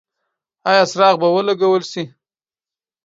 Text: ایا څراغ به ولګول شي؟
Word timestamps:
ایا 0.69 0.83
څراغ 0.91 1.15
به 1.21 1.27
ولګول 1.35 1.83
شي؟ 1.91 2.03